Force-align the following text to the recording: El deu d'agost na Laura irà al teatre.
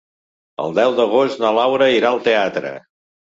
El 0.63 0.71
deu 0.79 0.93
d'agost 0.99 1.43
na 1.43 1.51
Laura 1.59 1.91
irà 1.99 2.11
al 2.11 2.23
teatre. 2.29 2.73